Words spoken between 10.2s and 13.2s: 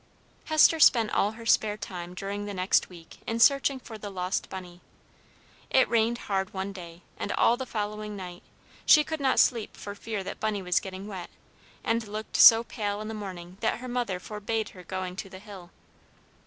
that Bunny was getting wet, and looked so pale in the